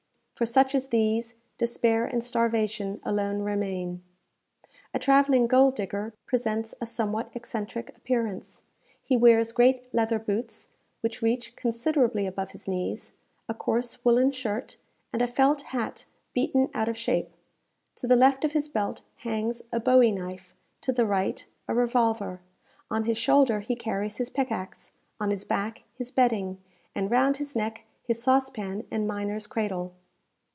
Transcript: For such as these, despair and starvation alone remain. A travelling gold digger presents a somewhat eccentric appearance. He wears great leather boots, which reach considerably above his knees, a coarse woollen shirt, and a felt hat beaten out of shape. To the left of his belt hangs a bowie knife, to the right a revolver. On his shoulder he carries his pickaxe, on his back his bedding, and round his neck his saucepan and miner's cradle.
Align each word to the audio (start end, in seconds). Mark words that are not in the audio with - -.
For 0.35 0.45
such 0.47 0.73
as 0.73 0.87
these, 0.87 1.35
despair 1.59 2.03
and 2.03 2.23
starvation 2.23 2.99
alone 3.03 3.43
remain. 3.43 4.01
A 4.91 4.97
travelling 4.97 5.45
gold 5.45 5.75
digger 5.75 6.15
presents 6.25 6.73
a 6.81 6.87
somewhat 6.87 7.29
eccentric 7.35 7.95
appearance. 7.95 8.63
He 9.03 9.15
wears 9.15 9.51
great 9.51 9.87
leather 9.93 10.17
boots, 10.17 10.71
which 11.01 11.21
reach 11.21 11.55
considerably 11.55 12.25
above 12.25 12.53
his 12.53 12.67
knees, 12.67 13.11
a 13.47 13.53
coarse 13.53 14.03
woollen 14.03 14.31
shirt, 14.31 14.77
and 15.13 15.21
a 15.21 15.27
felt 15.27 15.61
hat 15.61 16.05
beaten 16.33 16.71
out 16.73 16.89
of 16.89 16.97
shape. 16.97 17.29
To 17.97 18.07
the 18.07 18.15
left 18.15 18.43
of 18.43 18.53
his 18.53 18.67
belt 18.67 19.03
hangs 19.17 19.61
a 19.71 19.79
bowie 19.79 20.11
knife, 20.11 20.55
to 20.81 20.91
the 20.91 21.05
right 21.05 21.45
a 21.67 21.75
revolver. 21.75 22.39
On 22.89 23.03
his 23.03 23.19
shoulder 23.19 23.59
he 23.59 23.75
carries 23.75 24.17
his 24.17 24.31
pickaxe, 24.31 24.93
on 25.19 25.29
his 25.29 25.43
back 25.45 25.83
his 25.93 26.09
bedding, 26.09 26.59
and 26.95 27.11
round 27.11 27.37
his 27.37 27.55
neck 27.55 27.81
his 28.01 28.23
saucepan 28.23 28.87
and 28.89 29.05
miner's 29.07 29.45
cradle. 29.45 29.93